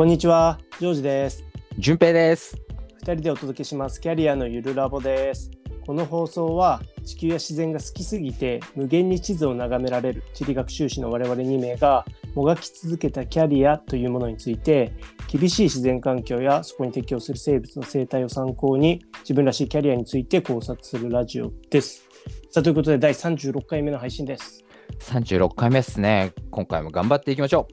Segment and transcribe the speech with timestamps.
[0.00, 1.44] こんにちは、ジョージです。
[1.76, 2.56] 順平です。
[3.00, 5.50] 二人でお届けしますキャリアのゆるラボです。
[5.84, 14.94] この放送は地球や自然が好きすぎて無限に地図を眺められる地理学修士の我々2名がもがき続けたキャリアというものについて
[15.28, 22.08] 厳しい自然環境やそこに適応する生物の生態を参考に自分らしいキャリアについて考察するラジオです。
[22.50, 24.64] さあということで第36回目の配信です。
[25.00, 26.32] 36回目ですね。
[26.50, 27.68] 今回も頑張っていきましょ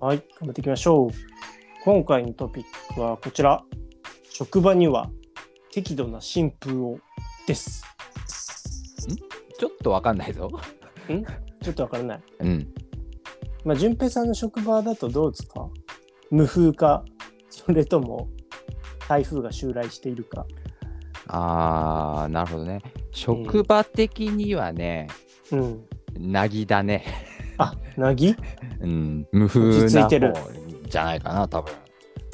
[0.00, 1.35] はい、頑張っていきましょう。
[1.86, 3.62] 今回のトピックはこちら。
[4.28, 5.08] 職場には
[5.70, 6.98] 適度な新風を
[7.46, 7.84] です。
[9.08, 9.56] う。
[9.56, 10.50] ちょっとわかんないぞ。
[11.62, 12.20] ちょっとわからない。
[12.40, 12.74] うん。
[13.64, 15.68] まあ、淳平さんの職場だとどうですか？
[16.32, 17.04] 無風か、
[17.50, 18.30] それとも
[19.08, 20.44] 台風が襲来しているか？
[21.28, 22.82] あー、なるほどね。
[23.12, 25.06] 職場的にはね、
[25.52, 25.84] うん。
[26.18, 27.04] なぎだね。
[27.58, 28.34] あ、なぎ
[28.80, 29.28] うん。
[29.30, 31.74] 無風落ち着ないてる方じゃないかな、多分。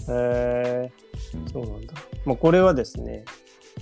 [0.09, 0.91] え
[1.35, 1.95] うんー、そうなんだ。
[2.25, 3.25] まあ、これはですね、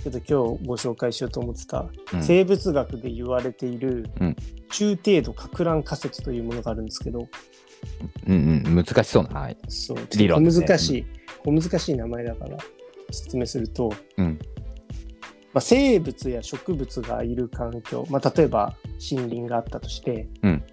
[0.03, 4.35] ちょっと今日ご紹介しようと思ってた、うん生物学で言われているうん
[4.71, 7.27] 中程度か乱仮説というものがあるんですけど、
[8.27, 8.75] うんうん。
[8.75, 9.41] 難しそうな。
[9.41, 9.57] はい。
[9.67, 11.05] そう、理論ですね難しい、
[11.43, 12.57] 小難しい名前だから
[13.11, 14.39] 説明すると、うん。
[15.53, 18.77] まあ、生物や植物がいる環境、まあ、例えば
[19.11, 20.63] 森林があったとして、うん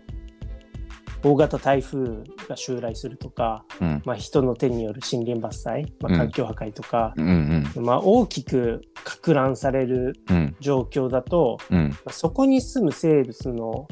[1.23, 4.03] 大型台風が襲来するとか、うん。
[4.05, 7.85] まあ、人の手による森林伐採、まあ、うん環境破壊とか、うんうん。
[7.85, 10.57] まあ、大きくか乱されるうん。
[10.61, 11.89] 状況だと、うん。
[11.91, 13.89] まあそこに住む生物の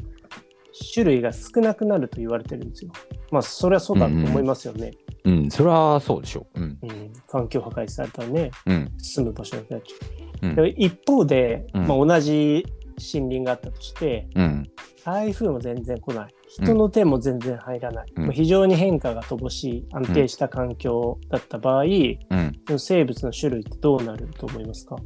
[0.93, 2.91] 種類が少なくなると言われてるんですよ。
[3.31, 4.91] まあそれはそうだと思いますよね。
[5.25, 5.51] うん。
[5.51, 6.61] それはそうでしょう。
[6.61, 6.77] うん。
[6.81, 8.91] うん環境破壊されたらねうん。
[8.97, 10.67] 住む場所なくなっちゃう。
[10.77, 12.65] 一方で、うんまあ、同じ
[13.13, 14.69] 森林があったとしてうん。
[15.07, 16.33] 台風も全然来ない。
[16.49, 18.23] 人の手も全然入らない、うん。
[18.25, 22.77] まあ非常に変化が乏しい安定した環境だった場合、うん。
[22.77, 24.97] 生物の種類ってどうなると思いますか？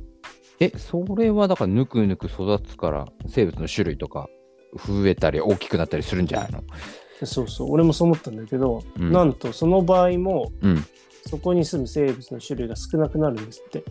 [0.59, 4.27] え、それはだからぬくぬく育つから生物の種類とか
[4.75, 6.63] 増えたり大きくなったりするんじゃないの？
[7.23, 7.71] そうそう。
[7.71, 9.11] 俺もそう思ったんだけど、うん。
[9.11, 10.83] なんとその場合もうん。
[11.27, 13.83] そこに住む生物の種類が少なくなるんですって。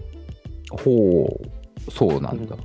[0.73, 1.39] ほ
[1.87, 2.57] う、そうなんだ。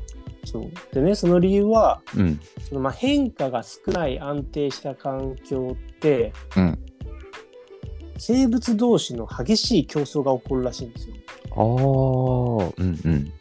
[0.45, 2.39] そうでねその理由はうん。
[2.69, 6.79] そのまあ変化が少ない安定した環境ってうん。
[8.17, 11.15] 生物同士の激しい競争が起こるらしいんですよ。
[11.51, 11.63] ああ、
[12.77, 13.33] うん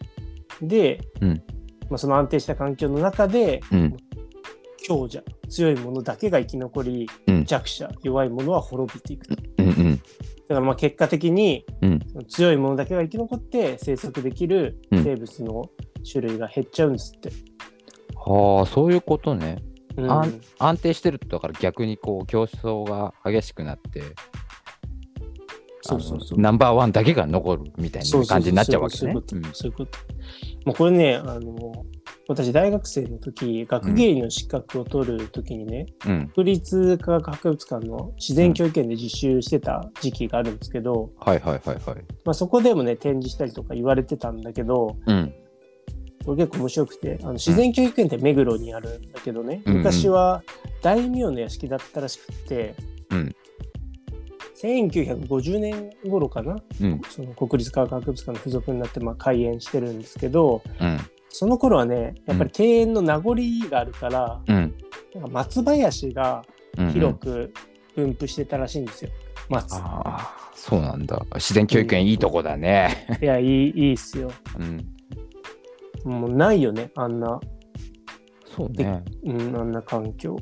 [0.61, 0.69] うん。
[0.69, 1.43] で、うん
[1.89, 3.97] まあ、その安定した環境の中でうん。
[4.87, 7.45] 強者強いものだけが生き残りうん。
[7.45, 9.37] 弱者弱いものは滅びていくと。
[9.37, 10.01] だうんうん。
[10.49, 11.65] からまあ結果的に
[12.29, 15.71] 強いものだけが生き残って生息できるうん生物の
[16.11, 17.31] 種類が減っちゃうんですって。
[18.15, 19.63] はあ、そういうことね。
[19.97, 24.03] うん安定してるとだから逆にこう競争が激しくなって、
[25.87, 29.37] そうそうそうナンバーワンだけが残るみたいな感じになっちゃうわけねそういうこと。
[29.53, 29.99] そういうこと。
[30.65, 31.85] まあ、これね、あの、
[32.27, 36.13] 私大学生の時、学芸員の資格を取る時にね、うん。
[36.13, 36.29] うん。
[36.29, 42.05] 国立科学博物館の自然教育園で実習してた時期があるんですけど、はいはいはいはい。
[42.25, 45.35] まあ、そこでもね、展示したりとか言われてたんだけど、うん。
[46.25, 50.43] これ結構面白くて、あの自然教育園って目黒にあるんだけどね、うんうん昔は
[50.83, 52.75] 大名の屋敷だったらしくって、
[53.11, 53.35] うん。
[54.62, 57.01] 1950年頃かな、うん。
[57.11, 60.99] その国立科学博物館の付属になってまあ開園してるんですけど、うん。
[61.29, 63.35] その頃はね、やっぱり庭園の名残
[63.71, 64.75] があるから、うん。
[65.15, 66.45] なんか松林が
[66.77, 66.91] うん。
[66.93, 67.53] 広く
[67.95, 69.11] 分布してたらしいんですよ。
[69.49, 69.75] 松。
[69.77, 71.25] ああ、そうなんだ。
[71.35, 73.06] 自然教育園いいとこだね。
[73.23, 74.33] いや、いい、いいっすよ。
[74.59, 74.94] うん。
[76.05, 77.41] もうないよね、あんな、
[78.57, 79.03] そうね。
[79.25, 80.37] うん、あんな環境。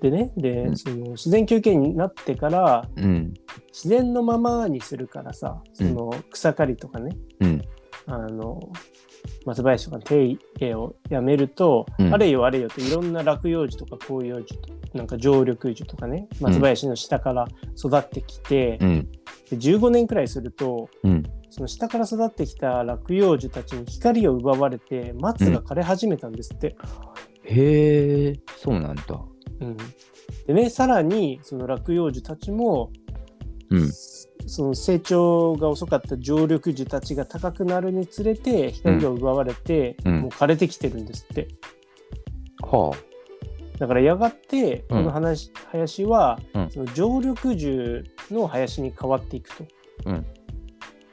[0.00, 3.34] でね、で、うんその自然教育園になってから、うん。
[3.72, 7.62] 自然のままにするからさ、その草刈りとかね、うん。
[8.06, 8.60] あの、
[9.44, 19.08] 松林とかの手入れをやめると、うんあれよあれよといろんな落葉樹とか広葉樹となんか常緑樹とかね松林の下から育ってきて、うん。
[19.50, 21.22] で15年くらいするとうん。
[21.48, 26.76] その下から育ってきた落葉樹たちに光を奪われて松が枯れ始めたんですって。
[27.44, 29.02] へえ、そうなんだ。
[29.60, 29.76] うん
[30.46, 32.90] でねさらにその落葉樹たちも
[33.70, 33.90] うん。
[34.48, 41.48] その成長が遅かった常緑樹たちが高くなるにつれて光が奪われて、うんもう枯れてきてるんですって。
[42.60, 42.94] は
[43.78, 49.64] だからやがてこうんの話、林は、うんその常緑樹の林に変わっていくと。
[50.06, 50.26] うん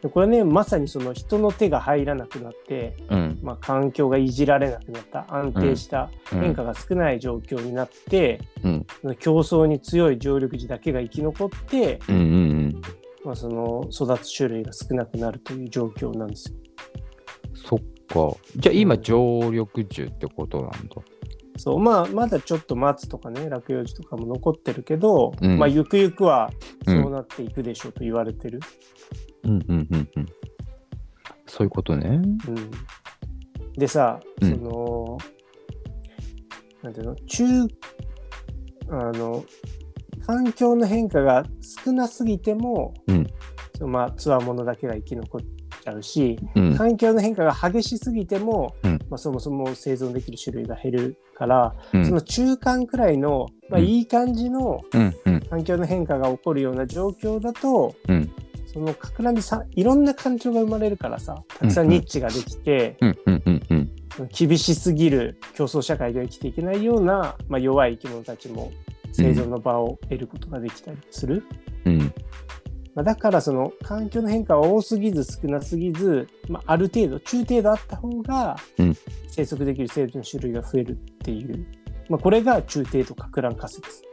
[0.03, 3.15] でこれねまさにその人の手が入らなくなって、あ。
[3.15, 3.39] うん。
[3.41, 8.85] まあ、環境がいじられなくなった安定したうん変化が少ない状況になって、うん
[9.19, 12.81] 競争に強い常緑樹だけが生き残って、うんうんうん。
[13.23, 16.57] まあ、その育つ種類が少なくなるという状況なんですよ。
[17.55, 17.79] そっ
[18.09, 18.37] か。
[18.57, 20.77] じゃあ今、常緑樹ってことなんだ。
[21.57, 26.49] そうまあまだちょっと松とかね落葉樹とかも残ってるけど、うんまあゆくゆくは
[26.87, 28.59] うんそうなっていくでしょうと言われてる。
[29.43, 30.25] うんうんうんうん。
[31.45, 32.09] そういうことね。
[32.09, 32.71] うん
[33.77, 35.17] でさ、うんその
[36.81, 37.15] なんていうの？
[37.15, 37.67] 中
[38.89, 39.45] あの
[40.25, 41.45] 環境の変化が
[41.85, 43.27] 少なすぎても、うん
[43.77, 45.41] そのまあつわものだけが生き残っ
[45.83, 46.75] ちゃうしうん。
[46.75, 52.05] 環境の変化が激しすぎても、うんまあ、そもそも生存できる種類が減るから、うん。
[52.05, 53.85] その中間くらいの、まあ、うん。
[53.85, 54.81] いい感じの
[55.51, 58.31] 環境の変化が起こるような状況だと、うん。
[58.65, 62.97] そのかく乱にさいろんな環境が生まれるからさたくさんニッチができて。
[64.31, 68.71] 厳しすぎる競争社会では生きていけないような、まあ、弱い生き物たちも
[69.11, 71.43] 生存の場を得ることができたりする。
[71.85, 72.13] うん
[72.95, 78.97] まあ、だからその環境の変化は多すぎず少なすぎず、まあ、ある程度中程度あった方がうん
[79.27, 81.65] 生息できる生物の種類が増えるっていう、
[82.07, 84.03] まあ、これが中程度かく乱仮説。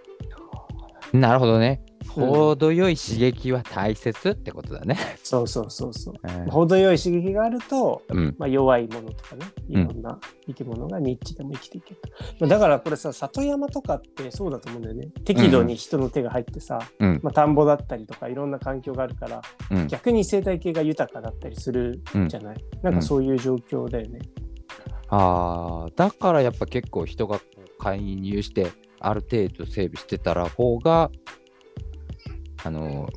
[1.13, 1.83] なるほどね。
[2.17, 2.27] うん。
[2.27, 4.97] 程よい刺激は大切ってことだね。
[5.23, 6.15] そうそうそうそう。
[6.23, 6.51] うん。
[6.51, 8.35] 程よい刺激があると、うん。
[8.39, 12.09] まあ、弱いものとかねいろんな生き物がニッチでも生きていけると、
[12.41, 15.09] まあだからこれさ里山とかってそうだと思うんだよね。
[15.25, 17.21] 適度に人の手が入ってさ、うん。
[17.23, 19.87] まあ、田んぼだったりとかいろんな環境があるからうん。
[19.89, 24.21] 逆に生態系が豊かだったりするじゃない、なんかそういう状況だよね。
[25.09, 27.41] ああ、だからやっぱ結構人が
[27.79, 28.69] 介入して、
[29.01, 31.11] ある程度整備してたら方が、
[32.65, 33.09] あの、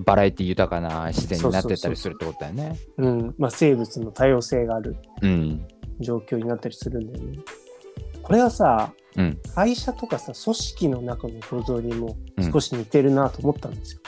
[0.00, 2.76] バラエティ豊かな自然になってたりするってことだよね。
[2.98, 5.66] うんまあ、生物の多様性があるうん。
[6.00, 7.38] 状況になったりするんだよね。
[8.22, 9.38] これはさうん。
[9.54, 14.00] 会社とかさ組織の中の構造にもうん少し似てるなと思ったんですよ。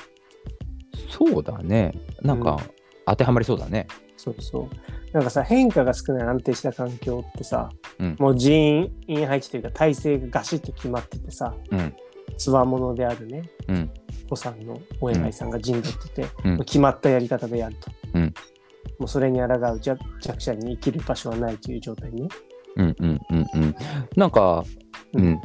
[1.09, 1.93] そうだね。
[2.23, 3.89] なんか、うん当てはまりそうだね。
[4.17, 5.13] そうそう。
[5.13, 7.69] なんかさ変化が少ない安定した環境ってさ、
[8.01, 11.95] うんもう人員配置というか体制がガシッと決まっててさうん。
[12.37, 13.91] つわものであるねうん。
[14.29, 17.91] 子さんのお偉いさんが陣取ってて、うん決まったやり方でやると。
[18.15, 18.35] うん
[18.99, 22.29] もうそれに抗う弱弱者に生きる場所はないという状態にね。
[22.77, 23.75] うんうんうんうん。
[24.17, 24.65] なんか、
[25.15, 25.41] ううんん。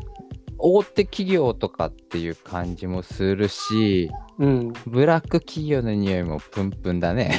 [0.57, 4.09] 大手企業とかっていう感じもするし、
[4.39, 4.73] うん。
[4.87, 7.33] ブラック企業の匂いもプンプンだね。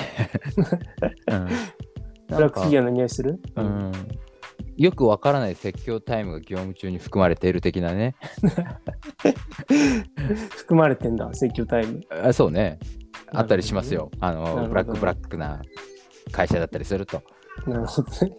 [1.28, 1.48] うん
[2.28, 3.62] ブラック企業の匂いするう。
[3.62, 3.92] ん
[4.76, 8.14] よくわからない説教タイムが業務中に含まれている的なね。
[10.56, 12.00] 含まれてんだ、説教タイム。
[12.10, 12.78] あそうね。
[13.32, 14.10] あったりしますなよ。
[14.20, 15.62] あの、ブラックブラックな
[16.30, 17.22] 会社だったりすると。
[17.66, 18.32] なるほどね。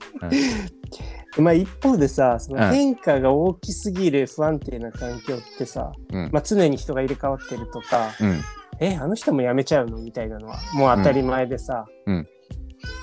[1.39, 6.29] まあ一方でさ、そのうん変化が大きすぎる不安定な環境ってさ、うん。
[6.31, 8.41] まあ、常に人が入れ替わってるとか、うん。
[8.79, 9.97] え、あの人も辞めちゃうの？
[9.97, 12.27] みたいなのはもう当たり前でさ、うん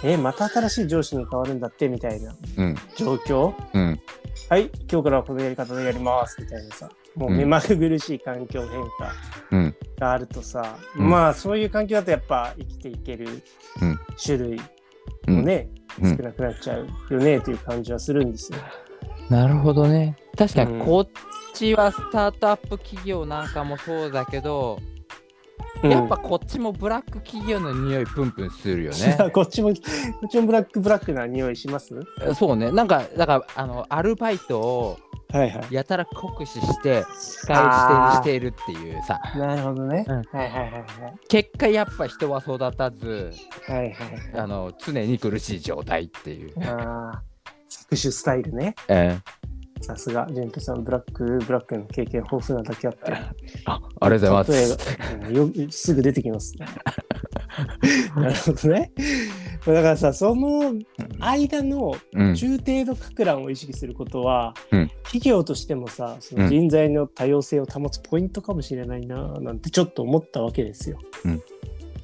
[0.07, 2.77] え、また新しい上司に変わるんだってみたいなうん。
[2.97, 3.55] 状況？
[3.73, 4.01] うん。
[4.51, 9.13] はい、今日からはこのやり方でやりますみたいなさ、もう目まぐるしい環境変化
[9.53, 9.77] うん。
[9.99, 13.43] があるとさ、うんまあそういう環境だとやっぱ生きていける
[13.81, 14.61] うん種類
[15.29, 15.37] うん。
[15.37, 15.71] もね、
[16.03, 18.59] うん少なくなっちゃうよねという感じはするんですよ。
[19.31, 20.17] なるほどね。
[20.37, 21.09] 確かにうんこっ
[21.55, 24.94] ちはスタートアップ企業なんかもそうだけど、うん
[25.91, 29.19] やっぱこっちもブラック企業の匂いプンプンするよね。
[29.33, 29.75] こっちもこ
[30.27, 31.95] っちもブラックブラックな匂いします？
[32.35, 32.71] そうね。
[32.73, 34.99] なんか、だから、あの、アルバイトを
[35.33, 35.75] はいはい。
[35.75, 40.05] やたら酷使して、使い捨てしているっていうさ、なるほどね。
[40.07, 40.85] うんはいはいはいはい。
[41.29, 43.33] 結果やっぱ人は育たず、
[43.67, 43.95] はいはい
[44.37, 46.57] あの、常に苦しい状態っていう。
[46.61, 46.69] はい。
[46.69, 47.23] ああ、
[47.69, 48.77] 搾取スタイルね。
[48.87, 49.19] え
[49.85, 53.13] さすが、ジェントさん、ブラック、ブラックの経験豊富なだけあって。
[53.67, 55.33] あありがとうございます。
[55.33, 56.55] よすぐ出てきます。
[58.17, 58.93] なるほどね。
[59.67, 60.75] だからさ、その
[61.21, 62.35] 間のうん。
[62.35, 70.99] 中程度かく乱を意識することは、うん企業としてもさ、その人材の多様性を保つポイントかもしれないな、なんてちょっと思ったわけですよ。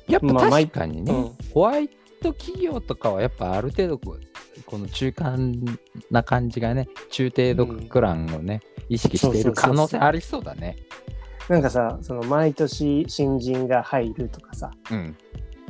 [0.07, 1.89] やっぱまあ確かにね、うんホワイ
[2.23, 4.30] ト企業とかはやっぱある程度こう
[4.71, 5.65] この中間
[6.13, 10.77] な感じがね、中程度クランをね、意識している可能性ありそうだね。
[11.49, 15.17] なんかさ、その毎年新人が入るとかさ、うん。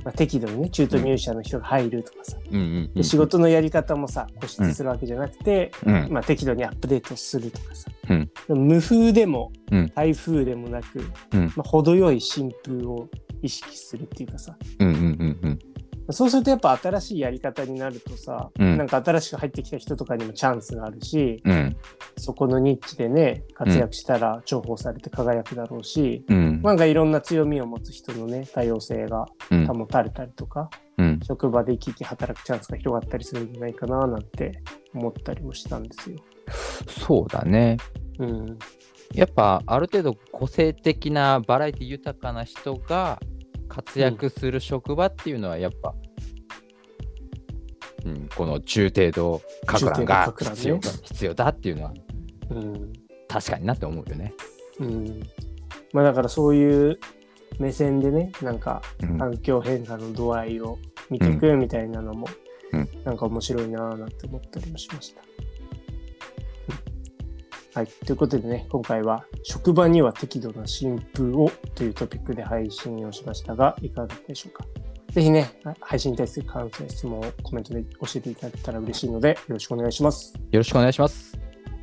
[0.05, 2.55] まあ、適度にね、中途入社の人が入るとかさ、うん。
[2.57, 6.09] うんうんで仕事のやり方もさ、固執するわけじゃなくて、うん。
[6.11, 8.67] まあ、適度にアップデートするとかさ、うん。
[8.69, 9.93] 無風でもうん。
[9.95, 11.03] 台風でもなく、
[11.33, 11.53] うん。
[11.57, 13.09] まあ、程よい新風を
[13.41, 15.59] 意識するっていうかさ、うんうんうんうん
[16.13, 21.77] そうするとやっぱ新しいやり方になるとさ、うんなんか新しく入ってきた人とかにもチャンスがあるし、うん。
[22.17, 26.63] そこのニッチでね、活躍したら重宝されて輝くだろうし、うん。
[26.63, 29.67] なんかいろんな強みを持つ人のね、多様性がうん。
[29.67, 31.21] 保たれたりとか、うん。
[31.23, 34.63] 職場で生き生き働くチャンスが広がったりするんじゃないかななんて
[34.95, 36.19] 思ったりもしたんですよ。
[36.89, 37.77] そうだね。
[38.19, 38.59] うん。
[39.13, 43.19] やっぱある程度個性的なバラエティ豊かな人が
[43.71, 45.95] 活躍する職場っていうのはやっぱ、
[48.05, 51.95] うんこの中程度格乱が必要,、必要だっていうのは
[52.51, 52.93] うん。
[53.29, 54.35] 確かになって思うよね。
[54.81, 55.23] うん。
[55.93, 56.99] まあだからそういう
[57.59, 60.79] 目線でね、なんかうん環境変化の度合いを
[61.11, 62.27] 見ていくみたいなのも、
[62.73, 65.23] うんなんか面白いなぁなんて思ったりもしました。
[67.81, 67.87] はい。
[68.05, 74.67] ということでね、今回は職場には適度な新風をというトピックで配信をしましたが、いかがだったでしょうか？
[75.15, 80.35] ぜひね、配信に対する感想や質問をコメントで教えていただけたら嬉しいので、よろしくお願いします。
[80.35, 81.30] よろしくお願いします。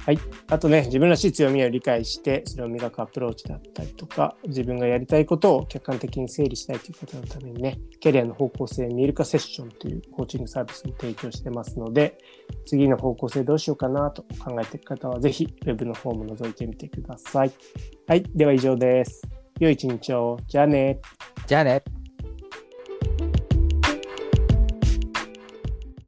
[0.07, 12.17] はいあとね、自分らしい強みを理解して、それを磨くアプローチだったりとか、自分がやりたいことを客観的に整理したいという方のためにね、キャリアの方向性見える化セッションというコーチングサービスも提供してますので、
[12.65, 17.51] 次の方向性どうしようかなと考えている方は、ぜひ、ウェブの方も覗いてみてください。
[18.07, 19.23] はい、では以上です。
[19.59, 20.39] 良い一日を。
[20.47, 21.01] じゃあね。
[21.47, 21.96] じゃあね。